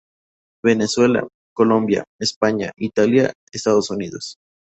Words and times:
Venezuela, 0.65 1.27
Colombia, 1.53 2.05
España, 2.19 2.71
Italia, 2.75 3.31
Estados 3.51 3.91
Unidos. 3.91 4.35